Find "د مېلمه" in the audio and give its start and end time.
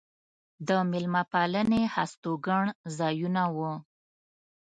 0.67-1.23